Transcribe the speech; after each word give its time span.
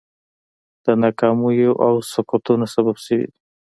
د 0.85 0.87
ناکامیو 1.03 1.71
او 1.85 1.93
سقوطونو 2.11 2.65
سبب 2.75 2.95
شوي 3.05 3.25
دي. 3.29 3.33